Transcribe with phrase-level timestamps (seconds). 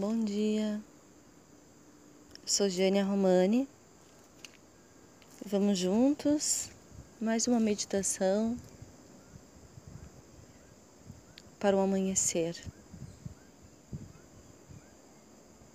[0.00, 0.80] Bom dia,
[2.40, 3.68] eu sou Gênia Romani.
[5.44, 6.70] Vamos juntos,
[7.20, 8.56] mais uma meditação
[11.58, 12.56] para o amanhecer.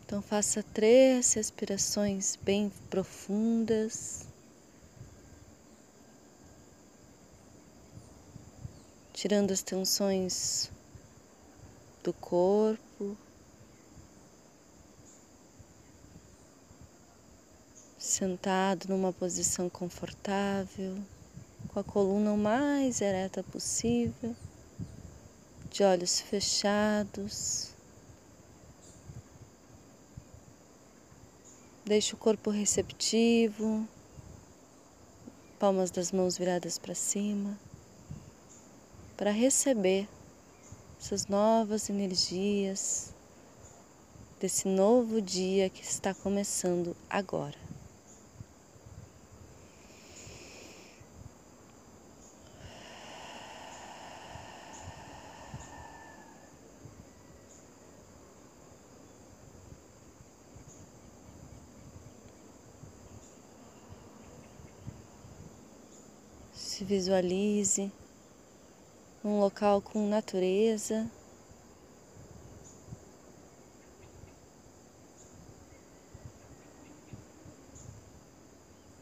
[0.05, 4.25] Então faça três respirações bem profundas.
[9.11, 10.71] Tirando as tensões
[12.01, 12.82] do corpo.
[18.03, 20.97] Sentado numa posição confortável,
[21.69, 24.35] com a coluna o mais ereta possível,
[25.71, 27.69] de olhos fechados.
[31.85, 33.87] Deixe o corpo receptivo,
[35.57, 37.57] palmas das mãos viradas para cima,
[39.15, 40.09] para receber
[40.99, 43.13] essas novas energias
[44.41, 47.72] desse novo dia que está começando agora.
[66.73, 67.91] Se visualize
[69.23, 71.07] num local com natureza.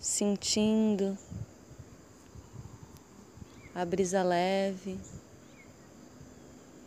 [0.01, 1.17] Sentindo
[3.73, 4.99] a brisa leve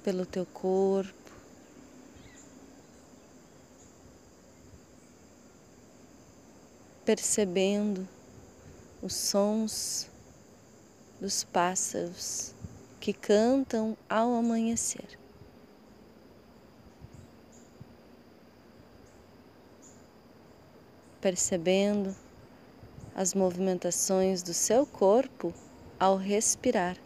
[0.04, 1.32] pelo teu corpo.
[7.06, 8.06] Percebendo
[9.00, 10.12] os sons
[11.20, 12.54] dos pássaros
[13.00, 15.18] que cantam ao amanhecer.
[21.20, 22.14] Percebendo
[23.14, 25.52] as movimentações do seu corpo
[25.98, 26.96] ao respirar.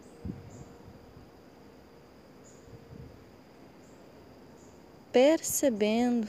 [5.12, 6.28] Percebendo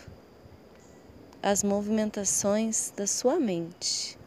[1.41, 4.17] as movimentações da sua mente,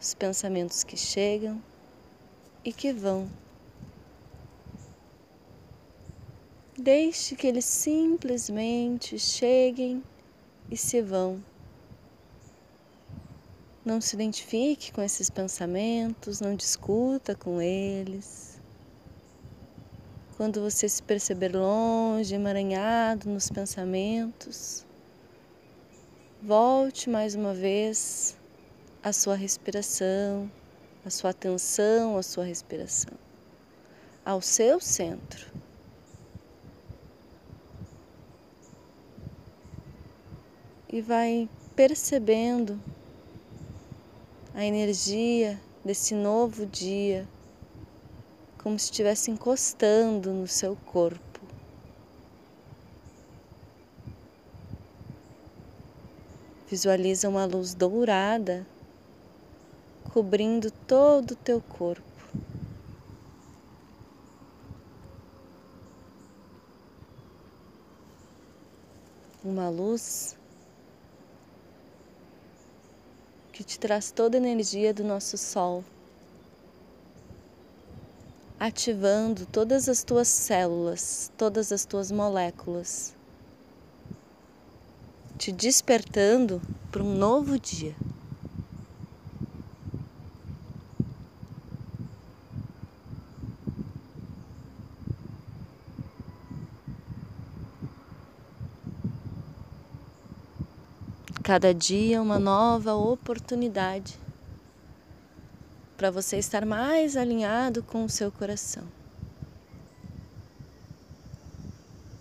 [0.00, 1.62] os pensamentos que chegam
[2.64, 3.28] e que vão.
[6.78, 10.02] Deixe que eles simplesmente cheguem
[10.70, 11.42] e se vão.
[13.84, 18.60] Não se identifique com esses pensamentos, não discuta com eles.
[20.36, 24.86] Quando você se perceber longe, emaranhado nos pensamentos,
[26.40, 28.36] volte mais uma vez
[29.02, 30.50] à sua respiração
[31.04, 33.14] a sua atenção, a sua respiração,
[34.24, 35.50] ao seu centro.
[40.88, 42.78] E vai percebendo
[44.54, 47.26] a energia desse novo dia,
[48.62, 51.40] como se estivesse encostando no seu corpo.
[56.68, 58.66] Visualiza uma luz dourada
[60.12, 62.02] cobrindo todo o teu corpo.
[69.42, 70.36] Uma luz
[73.52, 75.82] que te traz toda a energia do nosso sol,
[78.60, 83.16] ativando todas as tuas células, todas as tuas moléculas,
[85.38, 87.96] te despertando para um novo dia.
[101.52, 104.18] Cada dia uma nova oportunidade
[105.98, 108.84] para você estar mais alinhado com o seu coração.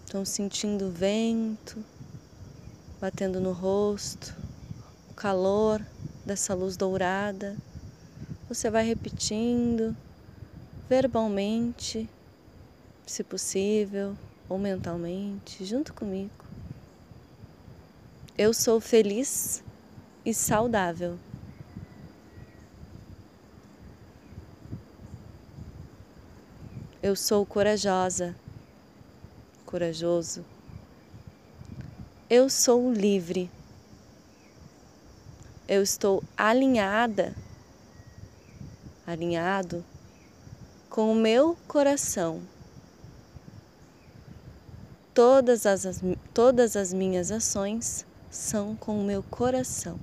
[0.03, 1.81] Estão sentindo o vento
[3.00, 4.35] batendo no rosto,
[5.09, 5.82] o calor
[6.26, 7.56] dessa luz dourada.
[8.50, 9.96] Você vai repetindo
[10.90, 12.09] verbalmente,
[13.08, 14.14] se possível,
[14.50, 16.41] ou mentalmente, junto comigo.
[18.38, 19.62] Eu sou feliz
[20.26, 21.20] e saudável.
[27.04, 28.36] Eu sou corajosa,
[29.66, 30.46] corajoso.
[32.30, 33.52] Eu sou livre.
[35.68, 37.36] Eu estou alinhada,
[39.06, 39.84] alinhado
[40.90, 42.42] com o meu coração
[45.14, 46.02] todas as,
[46.34, 50.00] todas as minhas ações são com o meu coração.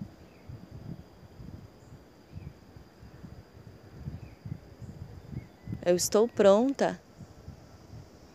[5.85, 7.01] Eu estou pronta,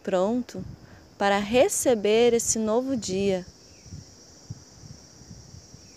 [0.01, 0.65] pronto
[1.19, 3.45] para receber esse novo dia.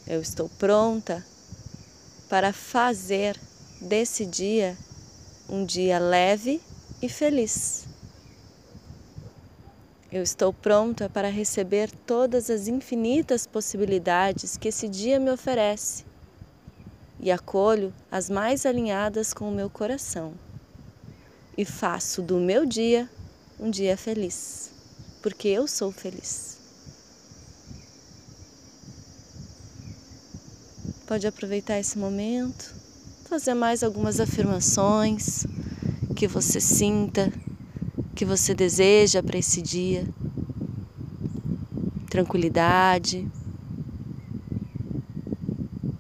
[0.06, 1.24] Eu estou pronta
[2.28, 3.40] para fazer
[3.80, 4.76] desse dia
[5.48, 6.60] um dia leve
[7.00, 7.85] e feliz.
[10.10, 16.04] Eu estou pronta para receber todas as infinitas possibilidades que esse dia me oferece
[17.18, 20.34] e acolho as mais alinhadas com o meu coração
[21.58, 23.10] e faço do meu dia
[23.58, 24.70] um dia feliz,
[25.22, 26.56] porque eu sou feliz.
[31.06, 32.74] Pode aproveitar esse momento,
[33.28, 35.46] fazer mais algumas afirmações
[36.14, 37.32] que você sinta,
[38.16, 40.08] que você deseja para esse dia.
[42.08, 43.28] Tranquilidade,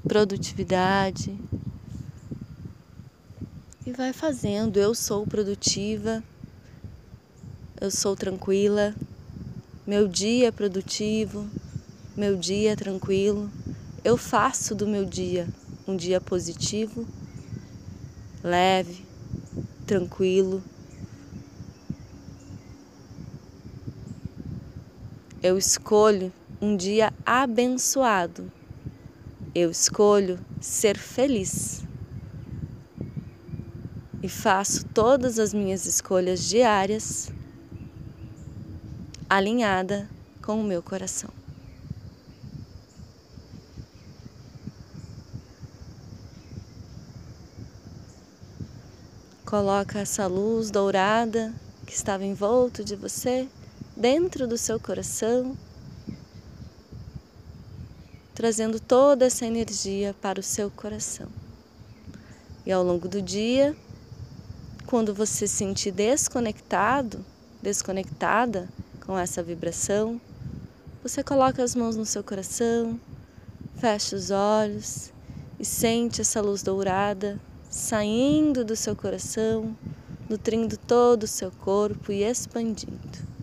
[0.08, 1.38] produtividade
[3.84, 4.78] e vai fazendo.
[4.78, 6.24] Eu sou produtiva,
[7.78, 8.94] eu sou tranquila,
[9.86, 11.46] meu dia é produtivo,
[12.16, 13.50] meu dia é tranquilo.
[14.02, 15.46] Eu faço do meu dia
[15.86, 17.06] um dia positivo,
[18.42, 19.04] leve,
[19.86, 20.62] tranquilo.
[25.42, 28.50] Eu escolho um dia abençoado.
[29.54, 31.84] Eu escolho ser feliz
[34.22, 37.30] e faço todas as minhas escolhas diárias
[39.28, 40.08] alinhada
[40.42, 41.30] com o meu coração.
[49.44, 51.54] Coloca essa luz dourada
[51.86, 53.48] que estava em volta de você
[53.96, 55.56] dentro do seu coração,
[58.34, 61.28] trazendo toda essa energia para o seu coração.
[62.66, 63.74] E ao longo do dia,
[64.86, 67.24] quando você se sentir desconectado,
[67.62, 68.68] desconectada
[69.06, 70.20] com essa vibração,
[71.02, 73.00] você coloca as mãos no seu coração,
[73.76, 75.10] fecha os olhos
[75.58, 77.40] e sente essa luz dourada
[77.70, 79.76] saindo do seu coração,
[80.28, 83.35] nutrindo todo o seu corpo e expandindo.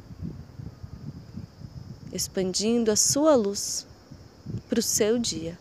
[2.13, 3.87] Expandindo a sua luz
[4.69, 5.57] para o seu dia,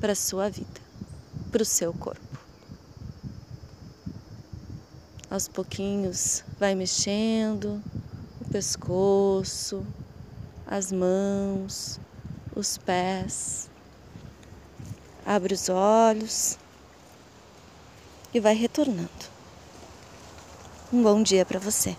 [0.00, 0.80] para a sua vida,
[1.50, 2.34] para o seu corpo.
[5.34, 7.82] aos pouquinhos vai mexendo
[8.40, 9.84] o pescoço,
[10.64, 11.98] as mãos,
[12.54, 13.68] os pés.
[15.26, 16.56] Abre os olhos
[18.32, 19.10] e vai retornando.
[20.92, 21.96] Um bom dia para você.